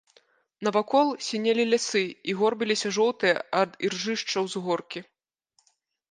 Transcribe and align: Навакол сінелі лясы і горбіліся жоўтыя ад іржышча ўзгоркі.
Навакол 0.67 1.07
сінелі 1.25 1.65
лясы 1.73 2.01
і 2.31 2.33
горбіліся 2.39 2.91
жоўтыя 2.95 3.35
ад 3.59 3.75
іржышча 3.89 4.37
ўзгоркі. 4.47 4.99